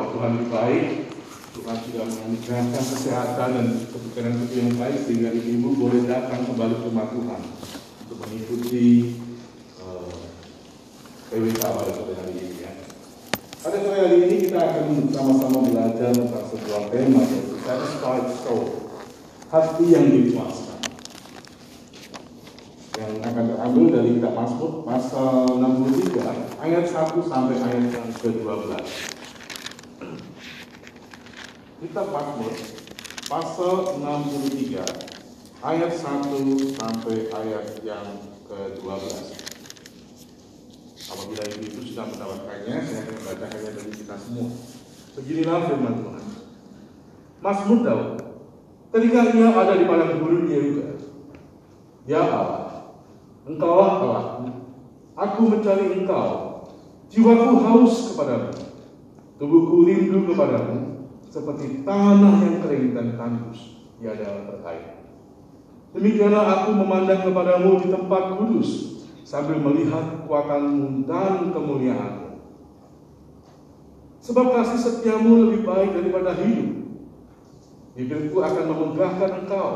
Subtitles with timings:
[0.00, 0.86] bahwa Tuhan lebih baik,
[1.60, 6.84] Tuhan sudah menganugerahkan kesehatan dan kebukaran hidup yang baik sehingga ibu boleh datang kembali ke
[6.88, 7.40] rumah Tuhan
[8.08, 8.88] untuk mengikuti
[9.84, 10.08] uh,
[11.28, 12.72] pada sore hari ini ya.
[13.60, 18.64] Pada sore hari ini kita akan sama-sama belajar tentang sebuah tema yaitu satisfied soul,
[19.52, 20.80] hati yang dipuaskan.
[22.96, 29.09] Yang akan terambil dari kitab Mazmur pasal 63 ayat 1 sampai ayat yang ke-12.
[31.80, 32.52] Kitab Mazmur
[33.24, 34.84] pasal 63
[35.64, 38.04] ayat 1 sampai ayat yang
[38.44, 39.00] ke-12.
[41.08, 44.52] Apabila ibu itu sudah mendapatkannya, saya akan membacakannya dari kita semua.
[45.16, 46.24] Beginilah firman Tuhan.
[47.40, 48.10] Mazmur Daud,
[48.92, 51.00] ketika ia ada di padang gurun Yehuda,
[52.04, 52.92] Ya Allah,
[53.48, 54.68] Engkaulah Allahku,
[55.16, 56.28] aku mencari Engkau,
[57.08, 58.52] jiwaku haus kepadamu,
[59.40, 60.99] tubuhku rindu kepadamu,
[61.30, 65.00] seperti tanah yang kering dan tandus, tiada berair.
[65.94, 68.70] Demikianlah aku memandang kepadamu di tempat kudus,
[69.22, 72.42] sambil melihat kekuatanmu dan kemuliaanmu.
[74.20, 76.70] Sebab kasih setiamu lebih baik daripada hidup.
[77.94, 79.70] Bibirku akan memegahkan engkau.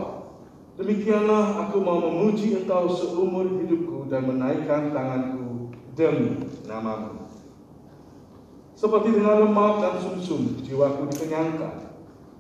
[0.75, 7.24] Demikianlah aku mau memuji engkau seumur hidupku dan menaikkan tanganku demi namamu.
[8.85, 11.89] Seperti dengan lemak dan sumsum, jiwaku dikenyangkan.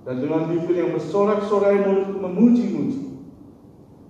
[0.04, 3.16] Dan dengan bibir yang bersorak-sorai mulutku memuji-muji.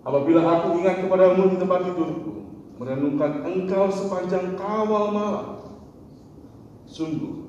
[0.03, 2.51] Apabila aku ingat kepadamu di tempat tidurku,
[2.83, 5.79] merenungkan engkau sepanjang kawal malam.
[6.91, 7.47] Sungguh,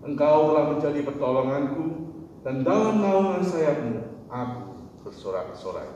[0.00, 1.84] engkau telah menjadi pertolonganku,
[2.40, 5.92] dan dalam naungan sayapmu, aku bersorak-sorai.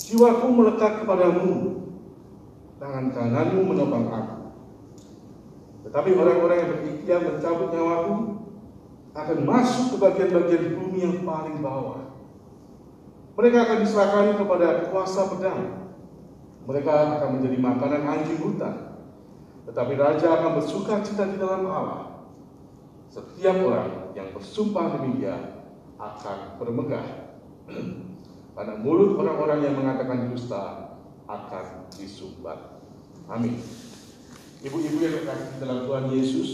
[0.00, 1.52] Jiwaku melekat kepadamu,
[2.80, 4.35] tangan kananmu menopang aku.
[5.86, 8.14] Tetapi orang-orang yang berikhtiar mencabut nyawaku
[9.14, 12.10] akan masuk ke bagian-bagian bumi yang paling bawah.
[13.38, 15.62] Mereka akan diserahkan kepada kuasa pedang.
[16.66, 18.98] Mereka akan menjadi makanan anjing hutan.
[19.70, 22.26] Tetapi raja akan bersuka cita di dalam Allah.
[23.06, 25.62] Setiap orang yang bersumpah demikian
[26.02, 27.06] akan bermegah.
[28.56, 30.96] Karena mulut orang-orang yang mengatakan dusta
[31.30, 32.82] akan disumbat.
[33.30, 33.85] Amin.
[34.64, 36.48] Ibu-ibu yang dikasih dalam Tuhan Yesus,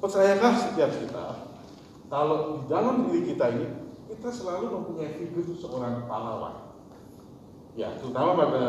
[0.00, 1.26] percayakah setiap kita
[2.14, 3.68] kalau di dalam diri kita ini
[4.06, 6.76] kita selalu mempunyai figur seorang pahlawan.
[7.74, 8.64] Ya, terutama pada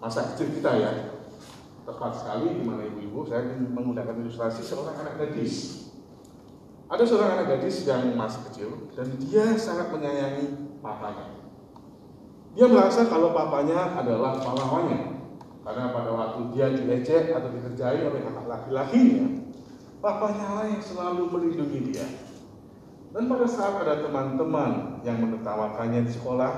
[0.00, 0.92] masa kecil kita ya.
[1.84, 5.86] Tepat sekali di mana ibu-ibu saya menggunakan ilustrasi seorang anak gadis.
[6.86, 11.34] Ada seorang anak gadis yang masih kecil dan dia sangat menyayangi papanya.
[12.54, 15.09] Dia merasa kalau papanya adalah pahlawannya.
[15.60, 19.44] Karena pada waktu dia dileceh atau dikerjai oleh anak laki-lakinya,
[20.00, 22.06] papanya lah yang selalu melindungi dia.
[23.10, 26.52] Dan pada saat ada teman-teman yang menertawakannya di sekolah,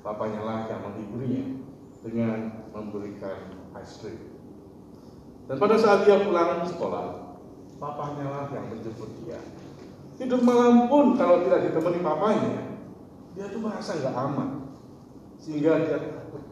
[0.00, 1.44] papanya lah yang menghiburinya
[2.00, 2.38] dengan
[2.72, 3.52] memberikan
[3.82, 4.20] ice cream.
[5.50, 7.36] Dan pada saat dia pulang sekolah,
[7.76, 9.42] papanya lah yang menjemput dia.
[10.16, 12.78] Tidur malam pun kalau tidak ditemani papanya,
[13.34, 14.48] dia tuh merasa nggak aman.
[15.42, 16.46] Sehingga dia takut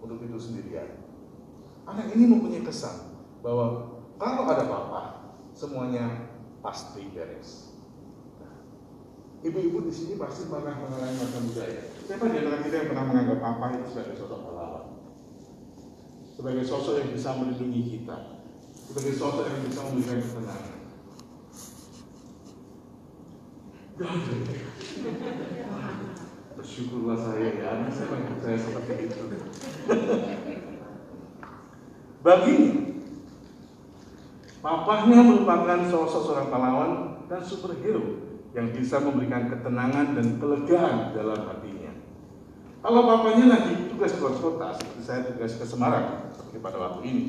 [0.00, 1.00] untuk tidur sendirian.
[1.88, 5.02] Anak ini mempunyai kesan bahwa kalau ada papa,
[5.56, 6.28] semuanya
[6.60, 7.72] pasti beres.
[9.40, 11.82] Ibu-ibu di sini pasti pernah mengalami masa muda ya.
[12.04, 14.86] Siapa di antara kita yang pernah menganggap papa itu sebagai sosok pahlawan?
[16.36, 18.44] Sebagai sosok yang bisa melindungi kita,
[18.76, 20.76] sebagai sosok yang bisa memberikan ketenangan.
[26.60, 29.16] Bersyukurlah saya ya, anak saya percaya seperti itu.
[32.24, 32.56] Bagi
[34.60, 36.92] papahnya merupakan sosok seorang pahlawan
[37.32, 41.96] dan superhero yang bisa memberikan ketenangan dan kelegaan dalam hatinya.
[42.84, 47.24] Kalau papanya lagi tugas keluar kota, seperti saya tugas ke Semarang, seperti pada waktu ini,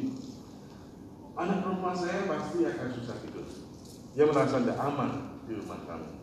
[1.39, 3.47] anak perempuan saya pasti akan susah tidur.
[4.11, 6.20] Dia merasa tidak aman di rumah kami.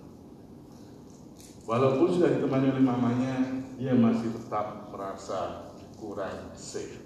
[1.69, 3.45] Walaupun sudah ditemani oleh mamanya,
[3.77, 5.69] dia masih tetap merasa
[6.01, 7.05] kurang safe.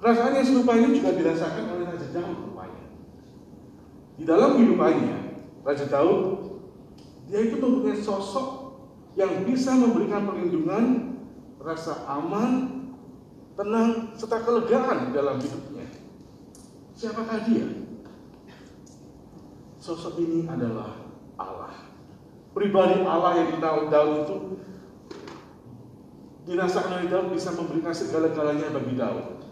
[0.00, 2.84] Perasaan yang serupa ini juga dirasakan oleh Raja Daud rupanya.
[4.16, 5.18] Di dalam kehidupannya,
[5.68, 6.48] Raja Daud,
[7.28, 8.48] dia itu mempunyai sosok
[9.20, 10.84] yang bisa memberikan perlindungan,
[11.60, 12.72] rasa aman,
[13.52, 15.92] tenang, serta kelegaan dalam hidupnya.
[16.96, 17.68] Siapakah dia?
[19.76, 21.04] Sosok ini adalah
[21.36, 21.87] Allah.
[22.58, 24.36] Pribadi Allah yang kita Daud itu
[26.42, 29.46] dirasakan oleh Daud bisa memberikan segala-galanya bagi Daud.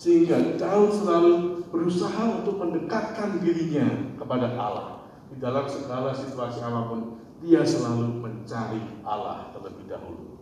[0.00, 1.32] Sehingga Daud selalu
[1.68, 5.04] berusaha untuk mendekatkan dirinya kepada Allah.
[5.28, 10.40] Di dalam segala situasi apa pun, dia selalu mencari Allah terlebih dahulu.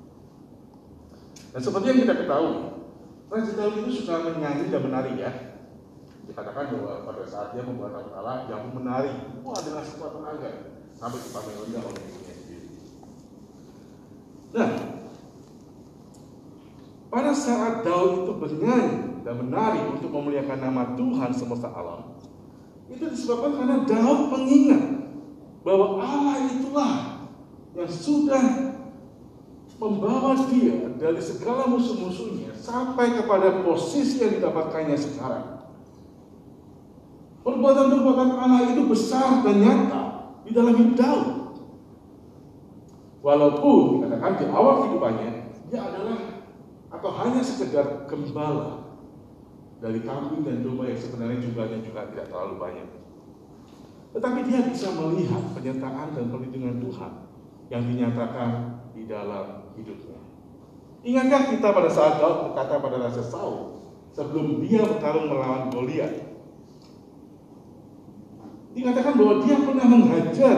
[1.50, 2.55] Dan seperti yang kita ketahui,
[3.35, 5.59] Raja Daud itu suka menyanyi dan menari ya.
[6.31, 9.43] Dikatakan bahwa pada saat dia membuat Allah, pun menari.
[9.43, 10.75] Wah dengan sekuat tenaga
[14.55, 14.71] Nah,
[17.12, 22.17] pada saat Daud itu bernyanyi dan menari untuk memuliakan nama Tuhan semesta alam,
[22.89, 24.85] itu disebabkan karena Daud mengingat
[25.61, 26.95] bahwa Allah itulah
[27.77, 28.45] yang sudah
[29.77, 35.69] membawa dia dari segala musuh-musuhnya sampai kepada posisi yang didapatkannya sekarang.
[37.45, 40.04] Perbuatan-perbuatan Allah itu besar dan nyata
[40.44, 41.29] di dalam hidup Daud.
[43.25, 45.31] Walaupun dikatakan di awal kehidupannya
[45.73, 46.44] dia adalah
[46.93, 48.85] atau hanya sekedar gembala
[49.81, 52.88] dari kambing dan domba yang sebenarnya jumlahnya juga tidak terlalu banyak.
[54.14, 57.12] Tetapi dia bisa melihat penyertaan dan perlindungan Tuhan
[57.73, 58.50] yang dinyatakan
[58.94, 60.20] di dalam hidupnya.
[61.05, 63.85] Ingatkah kita pada saat Daud berkata pada Raja Saul
[64.17, 66.24] sebelum dia bertarung melawan Goliat?
[68.75, 70.56] Dikatakan bahwa dia pernah menghajar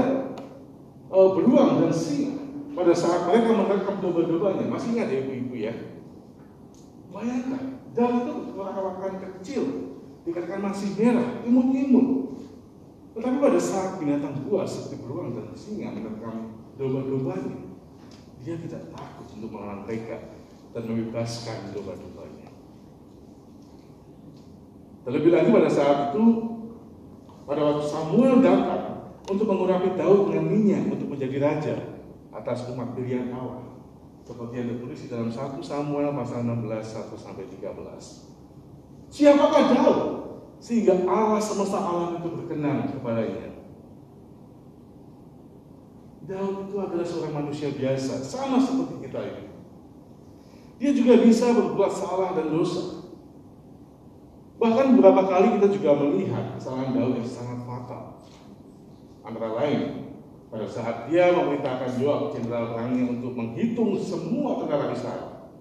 [1.12, 2.36] uh, beruang dan singa
[2.72, 4.64] pada saat mereka merekam domba-dombanya.
[4.68, 5.74] Masih ingat ya ibu-ibu ya?
[7.12, 9.62] Bayangkan, daun itu perawakan kecil,
[10.28, 12.08] dikatakan masih merah, imut-imut.
[13.16, 17.72] Tetapi pada saat binatang buas seperti beruang dan singa menerkam domba-dombanya,
[18.44, 20.36] dia tidak takut untuk melawan mereka
[20.76, 22.52] dan membebaskan domba-dombanya.
[25.08, 26.24] Terlebih lagi pada saat itu,
[27.46, 31.76] pada waktu Samuel datang untuk mengurapi Daud dengan minyak untuk menjadi raja
[32.34, 33.66] atas umat pilihan Allah
[34.26, 39.14] seperti yang ditulis di dalam 1 Samuel pasal 16 1 sampai 13.
[39.14, 39.98] Siapakah Daud
[40.58, 43.54] sehingga Allah semesta alam itu berkenan kepadanya?
[46.26, 49.44] Daud itu adalah seorang manusia biasa, sama seperti kita ini.
[50.82, 52.95] Dia juga bisa berbuat salah dan dosa.
[54.56, 58.24] Bahkan beberapa kali kita juga melihat kesalahan Daud yang sangat fatal.
[59.20, 59.80] Antara lain,
[60.48, 65.52] pada saat dia memerintahkan Yoab jenderal perangnya untuk menghitung semua tentara Israel.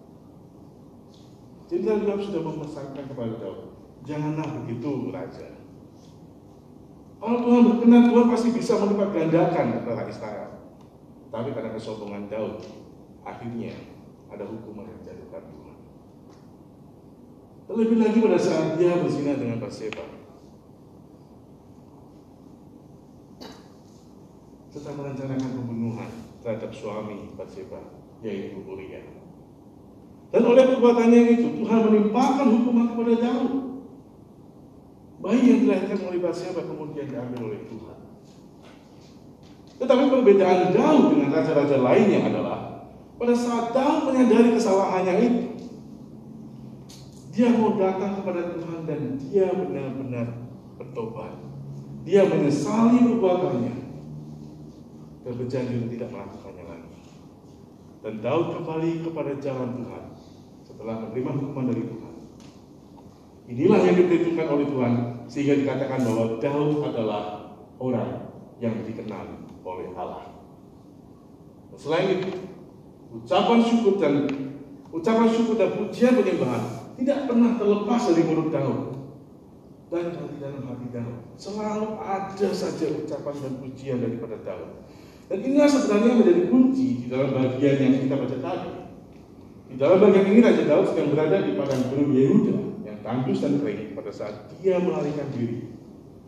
[1.68, 3.76] Jenderal Yoab sudah memesankan kepada Daud,
[4.08, 5.60] janganlah begitu raja.
[7.18, 10.50] Kalau Tuhan berkenan, Tuhan pasti bisa melipat gandakan tentara Israel.
[11.34, 12.62] Tapi karena kesombongan Daud,
[13.26, 13.74] akhirnya
[14.30, 15.65] ada hukuman yang dijatuhkan Tuhan.
[17.66, 20.16] Terlebih lagi pada saat dia berzina dengan Bathsheba.
[24.76, 26.12] serta merencanakan pembunuhan
[26.44, 29.08] terhadap suami Bathsheba, yaitu Uriah.
[30.36, 33.52] Dan oleh perbuatannya itu, Tuhan menimpakan hukuman kepada Daud.
[35.24, 37.98] Bayi yang dilahirkan oleh Bathsheba kemudian diambil oleh Tuhan.
[39.80, 42.60] Tetapi perbedaan Daud dengan raja-raja lainnya adalah
[43.16, 45.45] pada saat Daud menyadari kesalahannya itu,
[47.36, 50.48] dia mau datang kepada Tuhan dan dia benar-benar
[50.80, 51.36] bertobat.
[52.08, 53.76] Dia menyesali perbuatannya
[55.28, 56.96] dan berjanji untuk tidak melakukannya lagi.
[58.00, 60.04] Dan Daud kembali kepada jalan Tuhan
[60.64, 62.14] setelah menerima hukuman dari Tuhan.
[63.52, 64.94] Inilah yang diperhitungkan oleh Tuhan
[65.28, 67.24] sehingga dikatakan bahwa Daud adalah
[67.84, 68.32] orang
[68.64, 70.40] yang dikenal oleh Allah.
[71.76, 72.32] Selain itu,
[73.12, 74.32] ucapan syukur dan
[74.96, 78.80] ucapan syukur dan pujian penyembahan tidak pernah terlepas dari mulut Daud
[79.92, 81.20] dan dari dalam hati Daud.
[81.36, 84.72] Selalu ada saja ucapan dan pujian daripada Daud.
[85.26, 88.74] Dan inilah sebenarnya menjadi kunci di dalam bagian yang kita baca tadi.
[89.66, 93.58] Di dalam bagian ini Raja Daud sedang berada di padang gunung Yehuda yang tandus dan
[93.60, 95.74] kering pada saat dia melarikan diri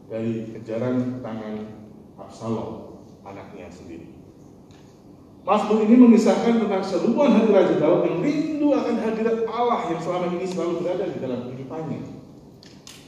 [0.09, 1.77] dari kejaran tangan
[2.17, 4.16] Absalom, anaknya sendiri.
[5.48, 10.27] Mazmur ini mengisahkan tentang seluruhan hati Raja Daud yang rindu akan hadirat Allah yang selama
[10.36, 12.00] ini selalu berada di dalam kehidupannya.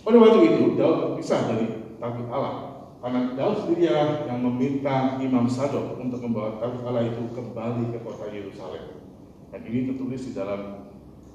[0.07, 1.67] Pada waktu itu, Daud berpisah dari
[1.99, 7.91] tabut Allah karena Daud sendiri yang meminta Imam Sadok untuk membawa tabut Allah itu kembali
[7.91, 9.03] ke kota Yerusalem.
[9.51, 10.87] Dan ini tertulis di dalam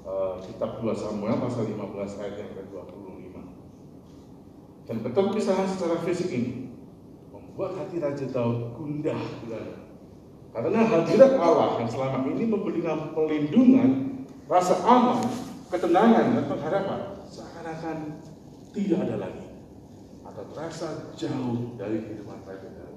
[0.09, 3.33] uh, kitab 2 Samuel pasal 15 ayat yang ke-25.
[4.89, 6.73] Dan keterpisahan secara fisik ini
[7.29, 9.84] membuat hati Raja Daud gundah gulana.
[10.55, 15.19] Karena hadirat Allah yang selama ini memberikan pelindungan, rasa aman,
[15.67, 18.23] ketenangan, dan pengharapan seakan-akan
[18.71, 19.51] tidak ada lagi
[20.23, 22.95] atau terasa jauh dari kehidupan Daud.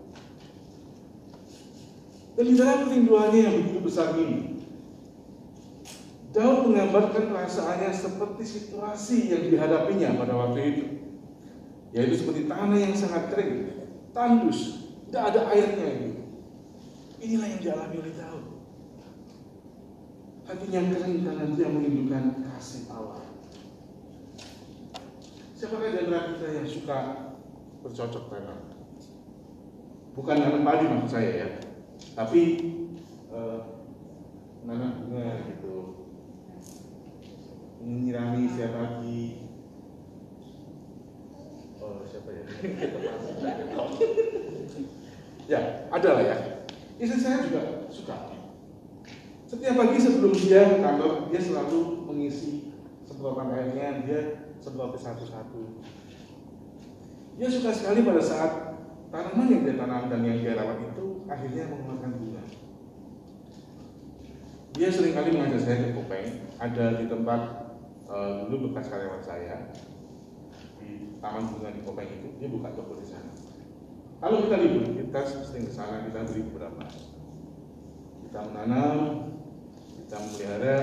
[2.39, 4.63] Dan di dalam kerinduannya yang begitu besar ini,
[6.31, 10.85] Daud menggambarkan perasaannya seperti situasi yang dihadapinya pada waktu itu.
[11.91, 13.83] Yaitu seperti tanah yang sangat kering,
[14.15, 16.18] tandus, tidak ada airnya gitu.
[17.19, 18.47] Inilah yang dialami oleh Daud.
[20.49, 23.27] Hatinya kering karena dia merindukan kasih Allah.
[25.59, 26.99] Siapakah di antara kita yang suka
[27.83, 28.71] bercocok tanam?
[30.15, 31.49] Bukan nanam padi maksud saya ya,
[32.15, 32.43] tapi
[33.35, 33.83] uh,
[34.63, 36.07] bunga gitu,
[37.83, 39.51] menyirami setiap pagi.
[41.83, 42.45] Oh siapa ya?
[45.53, 45.61] ya
[45.91, 46.37] ada lah ya.
[46.99, 47.63] Istri saya juga
[47.95, 48.35] suka.
[49.47, 52.75] Setiap pagi sebelum dia ke kantor, dia selalu mengisi
[53.07, 54.21] semprotan airnya, dia
[54.59, 55.81] semprot satu-satu.
[57.39, 58.53] Dia suka sekali pada saat
[59.09, 62.45] tanaman yang dia tanam dan yang dia rawat itu akhirnya mengeluarkan bunga.
[64.77, 66.29] Dia sering kali mengajak saya ke Kopeng,
[66.59, 67.41] ada di tempat
[68.11, 69.71] uh, dulu bekas karyawan saya
[70.83, 73.48] di taman bunga di Kopeng itu, dia buka toko di sana.
[74.19, 76.83] Kalau kita libur, kita sering ke sana, kita beli beberapa.
[78.27, 78.99] Kita menanam,
[80.03, 80.79] kita memelihara,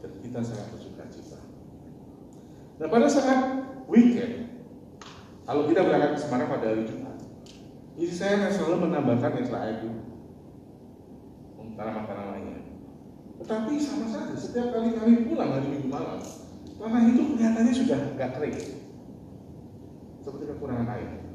[0.00, 1.40] dan kita sangat bersuka cita.
[2.78, 3.40] Nah pada saat
[3.90, 4.62] weekend,
[5.42, 7.18] kalau kita berangkat ke Semarang pada hari Jumat,
[7.98, 10.06] istri saya selalu menambahkan extra air dulu
[11.76, 12.58] tanaman-tanamannya.
[13.44, 16.18] Tetapi sama saja, setiap kali kami pulang hari Minggu malam,
[16.80, 18.58] tanah itu kelihatannya sudah nggak kering,
[20.24, 21.25] seperti kekurangan air.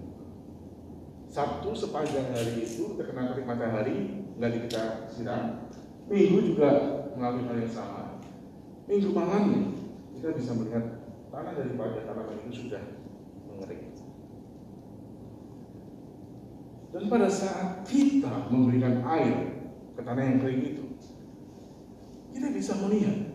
[1.31, 5.63] Sabtu sepanjang hari itu terkena terik matahari, nggak kita siram.
[6.11, 6.69] Minggu juga
[7.15, 8.19] mengalami hal yang sama.
[8.83, 9.71] Minggu malamnya
[10.11, 12.83] kita bisa melihat tanah daripada tanaman itu sudah
[13.47, 13.95] mengering.
[16.91, 19.63] Dan pada saat kita memberikan air
[19.95, 20.85] ke tanah yang kering itu,
[22.35, 23.31] kita bisa melihat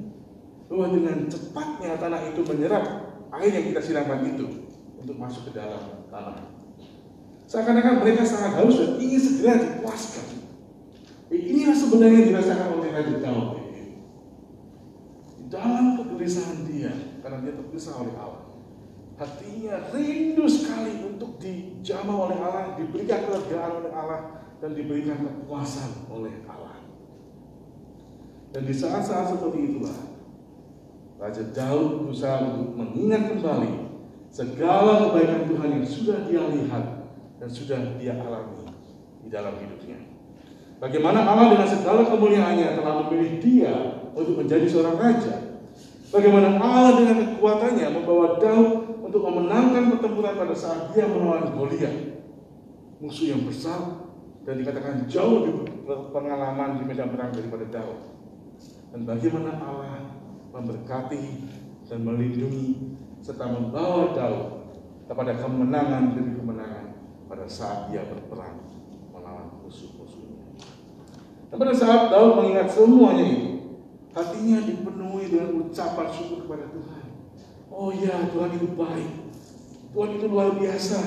[0.68, 2.84] bahwa dengan cepatnya tanah itu menyerap
[3.40, 4.68] air yang kita siramkan itu
[5.00, 6.55] untuk masuk ke dalam tanah.
[7.46, 10.26] Seakan-akan mereka sangat haus dan ingin segera dipuaskan.
[11.86, 13.48] Sebenarnya yang dirasakan oleh Raja Daud.
[15.46, 16.90] Dalam kegelisahan dia,
[17.22, 18.44] karena dia terpisah oleh Allah.
[19.16, 24.20] Hatinya rindu sekali untuk dijamah oleh Allah, diberikan kelegaan oleh Allah,
[24.58, 26.82] dan diberikan kepuasan oleh Allah.
[28.50, 29.96] Dan di saat-saat seperti itulah,
[31.22, 33.72] Raja Daud berusaha untuk mengingat kembali
[34.34, 36.84] segala kebaikan Tuhan yang sudah dia lihat
[37.36, 38.64] dan sudah dia alami
[39.20, 40.00] di dalam hidupnya.
[40.76, 43.74] Bagaimana Allah dengan segala kemuliaannya telah memilih dia
[44.12, 45.34] untuk menjadi seorang raja.
[46.12, 52.22] Bagaimana Allah dengan kekuatannya membawa Daud untuk memenangkan pertempuran pada saat dia melawan Goliat,
[53.00, 54.06] musuh yang besar
[54.46, 55.66] dan dikatakan jauh lebih
[56.14, 58.00] pengalaman di medan perang daripada Daud.
[58.94, 60.08] Dan bagaimana Allah
[60.54, 61.24] memberkati
[61.90, 64.46] dan melindungi serta membawa Daud
[65.10, 66.85] kepada kemenangan demi kemenangan
[67.26, 68.62] pada saat dia berperang
[69.10, 70.54] melawan musuh-musuhnya.
[71.50, 73.50] Dan pada saat Daud mengingat semuanya itu,
[74.14, 77.04] hatinya dipenuhi dengan ucapan syukur kepada Tuhan.
[77.70, 79.12] Oh ya, Tuhan itu baik.
[79.92, 81.00] Tuhan itu luar biasa.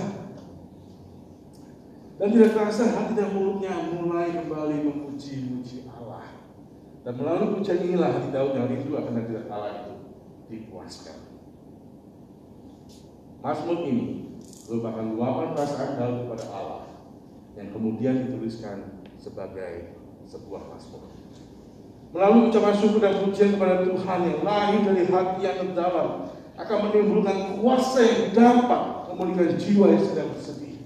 [2.19, 6.35] Dan tidak terasa hati dan mulutnya mulai kembali memuji-muji Allah.
[7.07, 9.95] Dan melalui pujian inilah hati Daud yang rindu akan hadirat Allah itu
[10.51, 11.15] dipuaskan.
[13.39, 14.28] Mazmur ini
[14.69, 16.83] merupakan luapan perasaan Daud kepada Allah
[17.57, 19.97] yang kemudian dituliskan sebagai
[20.29, 21.09] sebuah mazmur.
[22.13, 26.09] Melalui ucapan syukur dan pujian kepada Tuhan yang lahir dari hati yang terdalam
[26.57, 30.77] akan menimbulkan kuasa yang dapat memulihkan jiwa yang sedang bersedih.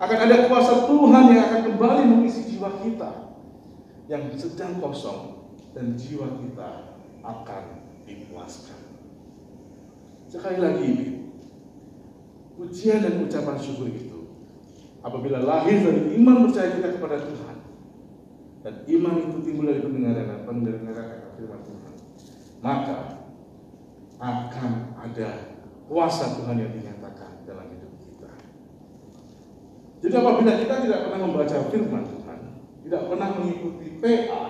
[0.00, 3.36] Akan ada kuasa Tuhan yang akan kembali mengisi jiwa kita
[4.08, 7.64] yang sedang kosong dan jiwa kita akan
[8.04, 8.80] dipuaskan.
[10.28, 10.92] Sekali lagi,
[12.54, 14.30] pujian dan ucapan syukur itu
[15.02, 17.56] apabila lahir dari iman percaya kita kepada Tuhan
[18.64, 21.92] dan iman itu timbul dari pendengaran pendengaran akan firman Tuhan
[22.64, 22.98] maka
[24.22, 25.30] akan ada
[25.84, 28.32] kuasa Tuhan yang dinyatakan dalam hidup kita.
[30.00, 32.38] Jadi apabila kita tidak pernah membaca firman Tuhan
[32.84, 34.44] tidak pernah mengikuti PA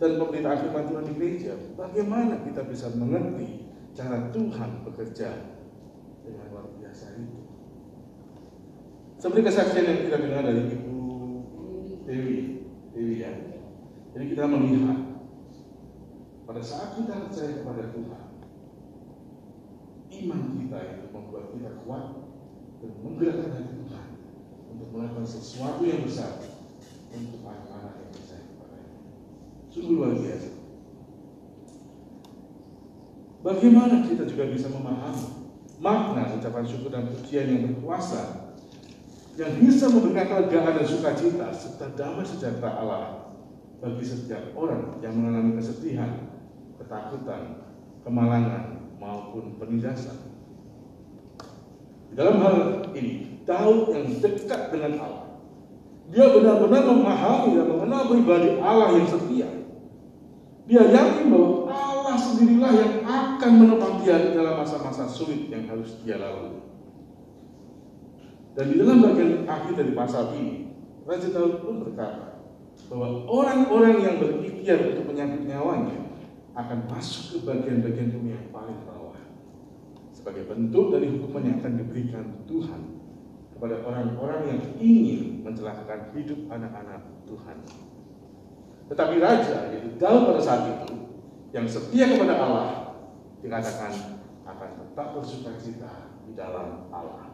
[0.00, 5.30] dan pemberitaan firman Tuhan di gereja bagaimana kita bisa mengerti cara Tuhan bekerja
[6.24, 7.40] dengan luar biasa itu.
[9.20, 10.96] Seperti kesaksian yang kita dengar dari Ibu
[12.04, 12.36] Dewi,
[12.92, 13.32] Dewi ya.
[14.12, 14.98] Jadi kita melihat
[16.44, 18.24] pada saat kita percaya kepada Tuhan,
[20.12, 22.04] iman kita itu membuat kita kuat
[22.84, 24.06] dan menggerakkan hati Tuhan
[24.76, 26.44] untuk melakukan sesuatu yang besar
[27.14, 28.96] untuk anak-anak yang percaya kepadanya.
[29.72, 30.50] Sungguh luar biasa.
[33.44, 35.43] Bagaimana kita juga bisa memahami
[35.84, 38.48] makna ucapan syukur dan pujian yang berkuasa
[39.36, 43.34] yang bisa memberikan kelegaan dan sukacita serta damai sejahtera Allah
[43.84, 46.32] bagi setiap orang yang mengalami kesedihan,
[46.80, 47.68] ketakutan,
[48.00, 50.32] kemalangan maupun penindasan.
[52.14, 52.56] Dalam hal
[52.94, 55.26] ini, Daud yang dekat dengan Allah,
[56.08, 59.50] dia benar-benar memahami dan mengenal pribadi Allah yang setia.
[60.64, 61.48] Dia yakin bahwa
[62.44, 66.60] sendirilah yang akan menopang dia dalam masa-masa sulit yang harus dia lalui.
[68.52, 70.68] Dan di dalam bagian akhir dari pasal ini,
[71.08, 72.44] Raja Daud pun berkata
[72.92, 75.98] bahwa orang-orang yang berikhtiar untuk menyambut nyawanya
[76.54, 79.18] akan masuk ke bagian-bagian bumi yang paling bawah.
[80.14, 82.80] Sebagai bentuk dari hukuman yang akan diberikan Tuhan
[83.56, 87.58] kepada orang-orang yang ingin mencelakakan hidup anak-anak Tuhan.
[88.84, 91.03] Tetapi Raja, yaitu Daud pada saat itu,
[91.54, 92.68] yang setia kepada Allah,
[93.38, 97.30] dikatakan akan tetap bersuka cita di dalam Allah.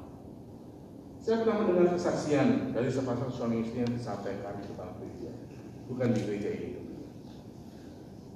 [1.20, 5.32] Saya pernah mendengar kesaksian dari sepasang suami istri yang disampaikan di depan gereja,
[5.88, 6.70] bukan di gereja ini.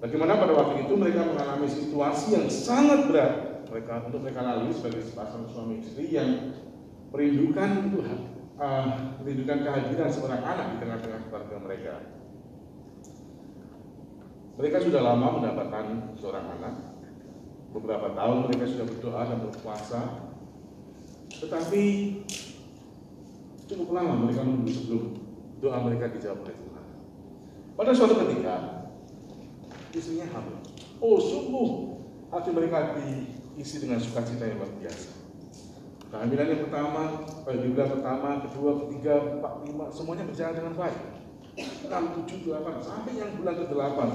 [0.00, 3.32] Bagaimana pada waktu itu mereka mengalami situasi yang sangat berat
[3.68, 6.60] mereka untuk mereka lalui sebagai sepasang suami istri yang
[7.08, 8.18] merindukan Tuhan,
[8.60, 11.94] uh, merindukan kehadiran seorang anak di tengah-tengah keluarga mereka.
[14.54, 16.74] Mereka sudah lama mendapatkan seorang anak.
[17.74, 20.00] Beberapa tahun mereka sudah berdoa dan berpuasa.
[21.34, 21.82] Tetapi
[23.64, 25.04] Cukup lama mereka menunggu sebelum
[25.64, 26.84] doa mereka dijawab oleh Tuhan.
[27.80, 28.56] Pada suatu ketika,
[29.96, 30.60] istrinya hamil.
[31.00, 31.68] Oh, sungguh
[32.28, 35.10] hati mereka diisi dengan sukacita yang luar biasa.
[36.12, 37.02] Kehamilan yang pertama,
[37.48, 41.00] bulan pertama, kedua, ketiga, empat, lima, semuanya berjalan dengan baik.
[41.54, 44.08] Enam, tujuh, delapan, sampai yang bulan ke delapan.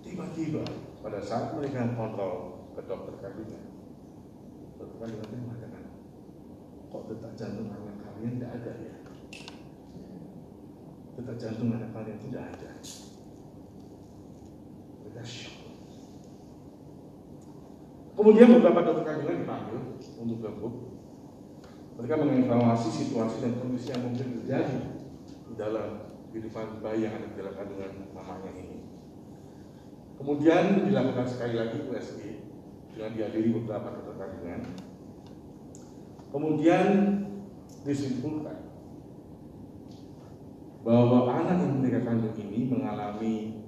[0.00, 0.64] Tiba-tiba,
[1.04, 3.64] pada saat mereka kontrol ke dokter kandungan,
[4.80, 5.84] dokter kandungan mengatakan,
[6.88, 8.96] kok detak jantung anak kalian tidak ada ya?
[11.20, 12.70] Detak jantung anak kalian tidak ada.
[15.04, 15.56] Mereka syok.
[18.16, 19.80] Kemudian beberapa dokter kandungan dipanggil
[20.24, 20.76] untuk gabung.
[22.00, 24.97] Mereka mengevaluasi situasi dan kondisi yang mungkin terjadi di
[25.58, 28.78] dalam kehidupan bayi yang ada di dalam kandungan mamanya ini.
[30.16, 32.20] Kemudian dilakukan sekali lagi USG
[32.94, 34.62] dengan dihadiri beberapa dokter kandungan
[36.28, 36.86] Kemudian
[37.88, 38.68] disimpulkan
[40.84, 43.64] bahwa anak yang mereka kandung ini mengalami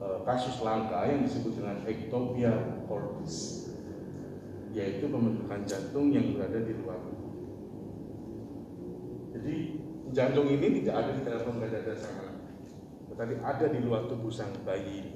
[0.00, 3.68] uh, kasus langka yang disebut dengan ectopia cordis,
[4.72, 7.00] yaitu pembentukan jantung yang berada di luar.
[9.36, 9.56] Jadi
[10.10, 11.42] jantung ini tidak ada di dalam
[11.98, 12.36] sang anak,
[13.14, 15.12] tetapi ada di luar tubuh sang bayi ini.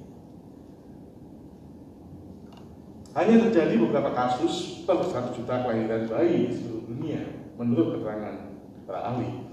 [3.15, 7.23] Hanya terjadi beberapa kasus per satu juta kelahiran bayi di seluruh dunia
[7.55, 8.51] menurut keterangan
[8.91, 9.47] para ahli.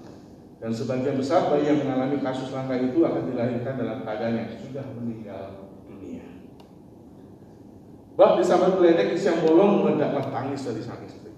[0.57, 4.85] Dan sebagian besar bayi yang mengalami kasus langka itu akan dilahirkan dalam keadaan yang sudah
[4.97, 6.25] meninggal dunia.
[8.17, 11.33] Bab di samping geledek yang bolong meledaklah tangis dari sang istri.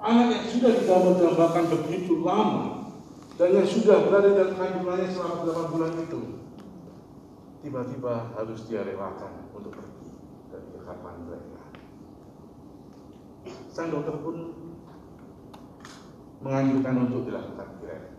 [0.00, 2.79] Anak yang sudah digambar-gambarkan begitu lama
[3.40, 6.44] dan yang sudah berada dalam kandungannya selama 8 bulan itu
[7.64, 10.12] tiba-tiba harus dia relakan untuk pergi
[10.84, 11.64] harapan mereka.
[13.72, 14.36] Sang dokter pun
[16.44, 18.12] menganjurkan untuk dilakukan kirai.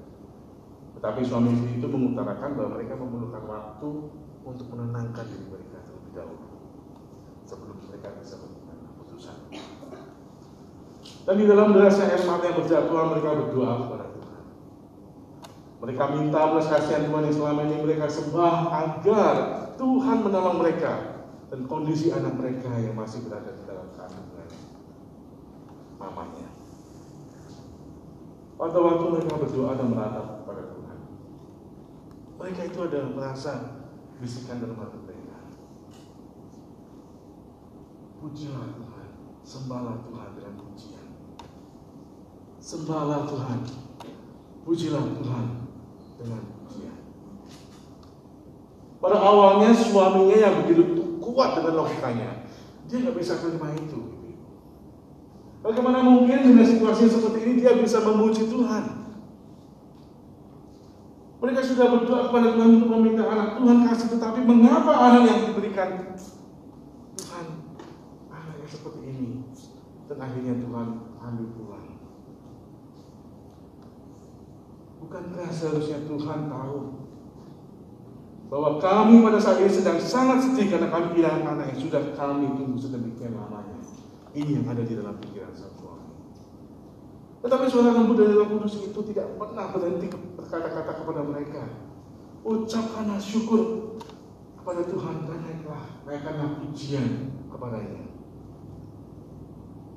[0.98, 3.90] Tetapi suami istri itu mengutarakan bahwa mereka memerlukan waktu
[4.42, 6.50] untuk menenangkan diri mereka terlebih dahulu
[7.46, 9.38] sebelum mereka bisa melakukan keputusan.
[11.30, 14.11] Dan di dalam derasnya air mata yang berjatuhan mereka berdoa kepada.
[15.82, 19.36] Mereka minta belas kasihan Tuhan yang selama ini mereka sembah agar
[19.82, 20.94] Tuhan menolong mereka
[21.50, 24.46] dan kondisi anak mereka yang masih berada di dalam kandungan
[25.98, 26.54] mamanya.
[28.62, 31.00] Pada waktu mereka berdoa dan meratap kepada Tuhan,
[32.38, 33.54] mereka itu adalah merasa
[34.22, 35.38] bisikan dalam hati mereka.
[38.22, 39.08] Pujilah Tuhan,
[39.42, 41.08] sembahlah Tuhan dengan pujian.
[42.62, 43.66] Sembahlah Tuhan,
[44.62, 45.61] pujilah Tuhan
[46.22, 46.98] dengan pujian.
[49.02, 52.46] Pada awalnya suaminya yang begitu kuat dengan logikanya.
[52.86, 54.22] Dia nggak bisa terima itu.
[55.62, 59.02] Bagaimana mungkin dengan situasi seperti ini dia bisa memuji Tuhan?
[61.42, 65.90] Mereka sudah berdoa kepada Tuhan untuk meminta anak Tuhan kasih, tetapi mengapa anak yang diberikan
[67.18, 67.46] Tuhan
[68.30, 69.30] anak yang seperti ini?
[70.06, 71.91] Dan akhirnya Tuhan ambil pulang.
[75.02, 76.78] Bukankah seharusnya Tuhan tahu
[78.52, 82.46] bahwa kami pada saat ini sedang sangat sedih karena kami kehilangan anak yang sudah kami
[82.54, 83.80] tunggu sedemikian lamanya.
[84.36, 86.12] Ini yang ada di dalam pikiran sang suami.
[87.42, 91.64] Tetapi suara lembut dari Roh Kudus itu tidak pernah berhenti berkata-kata kepada mereka.
[92.46, 93.96] Ucapkanlah syukur
[94.62, 98.11] kepada Tuhan dan naiklah, naikkanlah pujian kepadanya.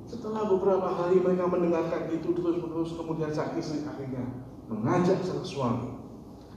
[0.05, 4.21] Setelah beberapa hari mereka mendengarkan itu terus-menerus, kemudian sang istri akhirnya
[4.69, 5.97] mengajak sang suami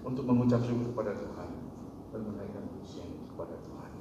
[0.05, 1.49] untuk mengucap syukur kepada Tuhan
[2.13, 3.93] dan menaikkan pujian kepada Tuhan.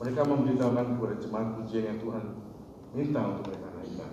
[0.00, 2.24] Mereka memberitahukan kepada jemaat pujian yang Tuhan
[2.96, 4.12] minta untuk mereka naikkan.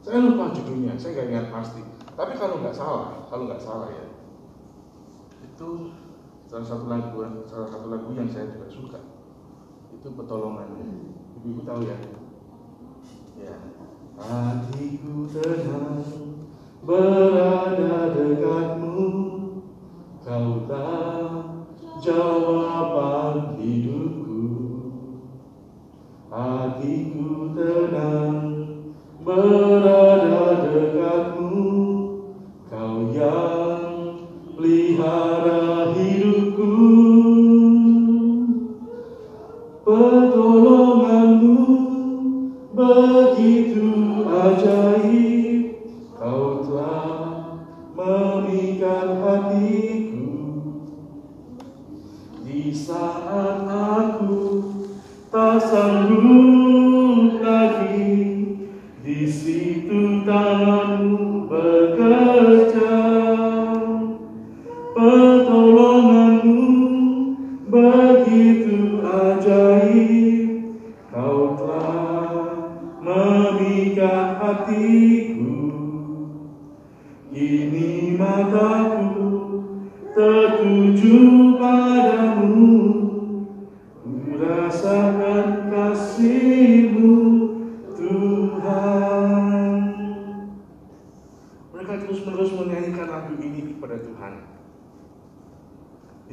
[0.00, 1.82] Saya lupa judulnya, saya nggak ingat pasti.
[2.16, 4.08] Tapi kalau nggak salah, kalau nggak salah ya,
[5.44, 5.68] itu
[6.48, 9.00] salah satu lagu, salah satu lagu yang saya juga suka.
[9.92, 11.17] Itu petolongannya.
[11.38, 11.98] Ibu tahu ya?
[13.38, 13.54] Ya.
[14.18, 16.02] Hatiku tenang
[16.82, 19.06] berada dekatmu
[20.26, 21.30] Kau tak
[22.02, 24.42] jawaban hidupku
[26.26, 28.38] Hatiku tenang
[29.22, 31.87] berada dekatmu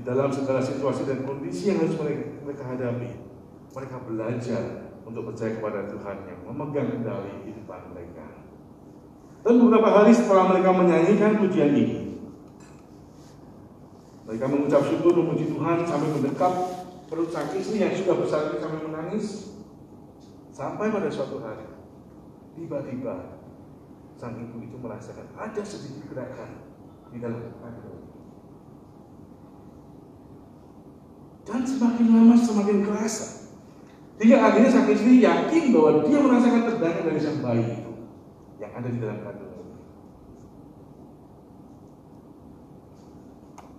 [0.06, 1.98] dalam segala situasi dan kondisi yang harus
[2.46, 3.10] mereka hadapi,
[3.74, 4.64] mereka belajar
[5.02, 8.26] untuk percaya kepada Tuhan yang memegang kendali kehidupan mereka.
[9.42, 12.22] Dan beberapa hari setelah mereka menyanyikan pujian ini,
[14.30, 16.54] mereka mengucap syukur memuji Tuhan sampai mendekat
[17.10, 19.26] perut sang istri yang sudah besar itu sampai menangis.
[20.56, 21.68] Sampai pada suatu hari,
[22.56, 23.44] tiba-tiba
[24.16, 26.64] sang ibu itu merasakan ada sedikit gerakan
[27.12, 28.05] di dalam hati
[31.46, 33.54] dan semakin lama semakin kerasa.
[34.16, 37.92] Hingga akhirnya sang istri yakin bahwa dia merasakan tegangan dari sang bayi itu
[38.58, 39.68] yang ada di dalam kandungan.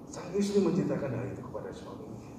[0.07, 2.33] Sang istri menceritakan hal itu kepada suaminya.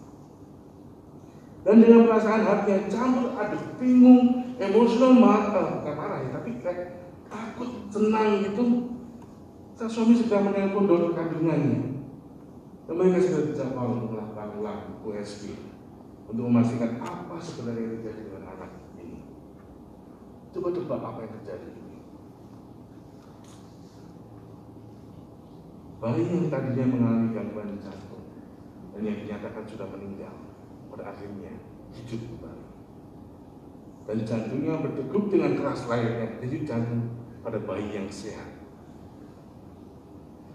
[1.66, 7.12] Dan dengan perasaan hati yang campur aduk, bingung, emosional, marah, bukan marah ya, tapi kayak
[7.28, 8.66] takut, senang gitu.
[9.76, 11.98] Sang suami sedang menelpon dokter kandungannya.
[12.88, 15.58] Dan mereka sudah dijadwal untuk melakukan ulang USG
[16.30, 18.71] untuk memastikan apa sebenarnya yang terjadi dengan anak
[19.02, 19.26] ini.
[20.54, 21.71] Coba tebak apa yang terjadi.
[25.97, 28.30] Bayi yang tadinya mengalami gangguan jantung
[28.93, 30.38] dan yang dinyatakan sudah meninggal
[30.93, 31.58] pada akhirnya
[31.97, 32.65] hidup kembali.
[34.06, 38.54] Dan jantungnya berdegup dengan keras layaknya jadi jantung pada bayi yang sehat.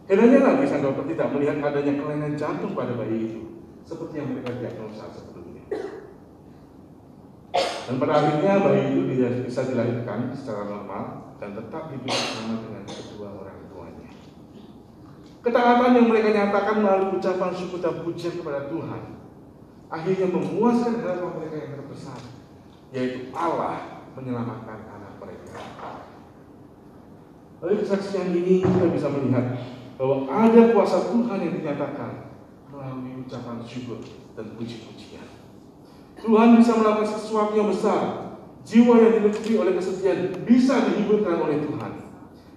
[0.07, 4.59] Herannya lagi sang dokter tidak melihat adanya kelainan jantung pada bayi itu, seperti yang mereka
[4.59, 5.64] diagnosa sebelumnya.
[7.83, 9.01] Dan pada akhirnya bayi itu
[9.45, 14.11] bisa dilahirkan secara normal dan tetap hidup bersama dengan kedua orang tuanya.
[15.42, 19.03] Ketaatan yang mereka nyatakan melalui ucapan syukur dan pujian kepada Tuhan,
[19.90, 22.21] akhirnya memuaskan harapan mereka yang terbesar,
[22.95, 25.59] yaitu Allah menyelamatkan anak mereka.
[27.59, 29.59] Dari kesaksian ini kita bisa melihat
[30.01, 32.32] bahwa ada kuasa Tuhan yang dinyatakan
[32.83, 34.03] melalui ucapan syukur
[34.35, 35.23] dan puji-pujian.
[36.18, 38.35] Tuhan bisa melakukan sesuatu yang besar.
[38.62, 41.92] Jiwa yang dilekati oleh kesedihan bisa dihiburkan oleh Tuhan.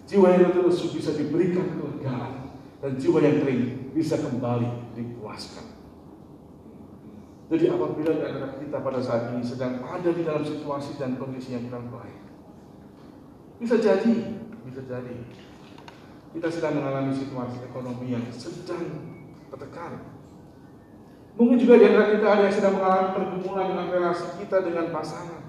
[0.06, 5.66] Jiwa yang terus bisa diberikan kelegaan dan jiwa yang kering bisa kembali dipuaskan.
[7.50, 11.70] Jadi apabila antara kita pada saat ini sedang ada di dalam situasi dan kondisi yang
[11.70, 12.22] kurang baik,
[13.62, 14.14] bisa jadi,
[14.66, 15.18] bisa jadi
[16.36, 19.16] kita sedang mengalami situasi ekonomi yang sedang
[19.50, 20.15] tertekan.
[21.36, 25.44] Mungkin juga di antara kita ada yang sedang mengalami pergumulan dengan relasi kita dengan pasangan.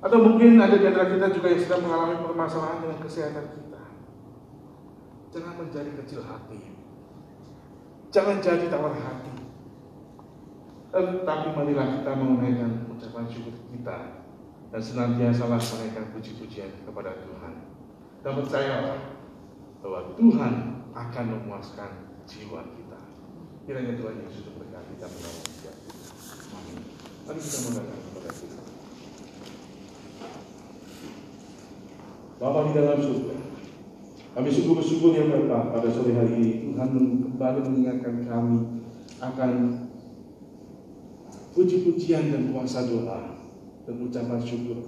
[0.00, 3.82] Atau mungkin ada di antara kita juga yang sedang mengalami permasalahan dengan kesehatan kita.
[5.32, 6.60] Jangan menjadi kecil hati.
[8.10, 9.32] Jangan jadi tawar hati.
[10.90, 14.26] Tetapi marilah kita mengenaikan ucapan syukur kita
[14.74, 17.54] dan senantiasa menaikkan puji-pujian kepada Tuhan.
[18.20, 18.98] Dan percayalah
[19.80, 20.52] bahwa Tuhan
[20.90, 21.90] akan memuaskan
[22.26, 22.89] jiwa kita.
[23.68, 25.72] Kiranya Tuhan Yesus memberkati dan menolong kita.
[26.56, 26.78] Amin.
[27.28, 28.64] Mari kita mendengar kepada Tuhan.
[32.40, 33.36] Bapa di dalam surga,
[34.32, 38.58] kami sungguh bersyukur yang Bapa pada sore hari ini Tuhan kembali mengingatkan kami
[39.20, 39.52] akan
[41.52, 43.36] puji-pujian dan kuasa doa
[43.84, 44.80] dan ucapan syukur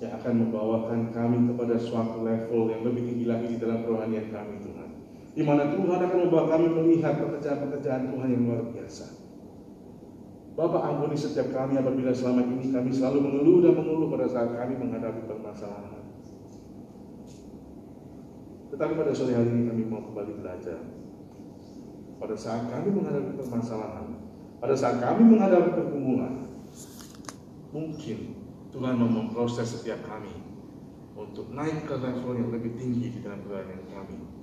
[0.00, 4.60] yang akan membawakan kami kepada suatu level yang lebih tinggi lagi di dalam kerohanian kami
[4.60, 4.69] Tuhan.
[5.30, 9.06] Di mana Tuhan akan membawa kami melihat pekerjaan-pekerjaan Tuhan yang luar biasa.
[10.58, 14.74] Bapak ampuni setiap kami apabila selama ini kami selalu mengeluh dan mengeluh pada saat kami
[14.74, 16.02] menghadapi permasalahan.
[18.74, 20.82] Tetapi pada sore hari ini kami mau kembali belajar.
[22.18, 24.06] Pada saat kami menghadapi permasalahan,
[24.58, 26.42] pada saat kami menghadapi pergumulan,
[27.70, 28.18] mungkin
[28.74, 30.34] Tuhan mau memproses setiap kami
[31.14, 34.39] untuk naik ke level yang lebih tinggi di dalam keadaan kami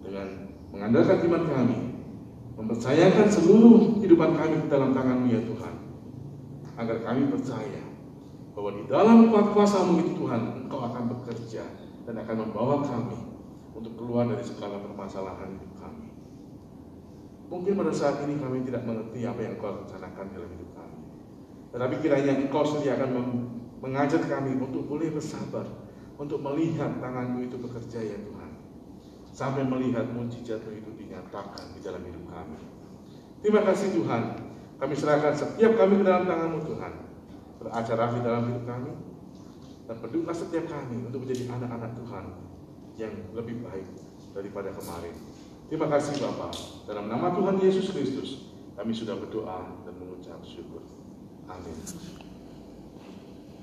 [0.00, 0.28] dengan
[0.70, 1.78] mengandalkan iman kami
[2.60, 5.74] mempercayakan seluruh kehidupan kami di dalam tanganmu ya Tuhan.
[6.80, 7.84] Agar kami percaya
[8.56, 11.64] bahwa di dalam kuasamu itu Tuhan Engkau akan bekerja
[12.04, 13.16] dan akan membawa kami
[13.72, 16.08] untuk keluar dari segala permasalahan hidup kami.
[17.50, 20.98] Mungkin pada saat ini kami tidak mengerti apa yang Engkau rencanakan dalam hidup kami.
[21.72, 23.10] Tetapi kiranya Engkau sendiri akan
[23.80, 25.64] mengajar kami untuk boleh bersabar,
[26.20, 28.29] untuk melihat tanganmu itu bekerja ya Tuhan.
[29.30, 32.58] Sampai melihat mujizatmu itu dinyatakan di dalam hidup kami.
[33.40, 34.22] Terima kasih Tuhan.
[34.80, 36.92] Kami serahkan setiap kami ke dalam tanganmu Tuhan.
[37.60, 38.92] Beracara di dalam hidup kami.
[39.88, 42.24] Dan berdoa setiap kami untuk menjadi anak-anak Tuhan
[43.00, 43.88] yang lebih baik
[44.36, 45.14] daripada kemarin.
[45.70, 46.52] Terima kasih Bapak.
[46.86, 50.82] Dalam nama Tuhan Yesus Kristus, kami sudah berdoa dan mengucap syukur.
[51.46, 52.19] Amin.